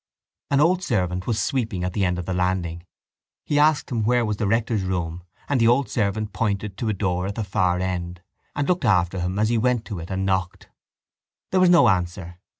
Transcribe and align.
An 0.49 0.59
old 0.59 0.81
servant 0.81 1.27
was 1.27 1.39
sweeping 1.39 1.83
at 1.83 1.93
the 1.93 2.03
end 2.05 2.17
of 2.17 2.25
the 2.25 2.33
landing. 2.33 2.87
He 3.45 3.59
asked 3.59 3.91
him 3.91 4.01
where 4.03 4.25
was 4.25 4.37
the 4.37 4.47
rector's 4.47 4.81
room 4.81 5.21
and 5.47 5.61
the 5.61 5.67
old 5.67 5.89
servant 5.91 6.33
pointed 6.33 6.75
to 6.77 6.87
the 6.87 6.93
door 6.93 7.27
at 7.27 7.35
the 7.35 7.43
far 7.43 7.77
end 7.79 8.23
and 8.55 8.67
looked 8.67 8.83
after 8.83 9.19
him 9.19 9.37
as 9.37 9.49
he 9.49 9.59
went 9.59 9.81
on 9.81 9.83
to 9.83 9.99
it 9.99 10.09
and 10.09 10.25
knocked. 10.25 10.69
There 11.51 11.61
was 11.61 11.69
no 11.69 11.87
answer. 11.87 12.39